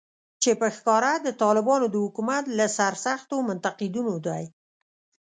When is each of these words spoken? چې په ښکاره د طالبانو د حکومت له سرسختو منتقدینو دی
چې 0.41 0.51
په 0.59 0.67
ښکاره 0.75 1.13
د 1.25 1.27
طالبانو 1.41 1.85
د 1.89 1.95
حکومت 2.05 2.43
له 2.57 2.65
سرسختو 2.77 3.35
منتقدینو 3.49 4.15
دی 4.27 4.43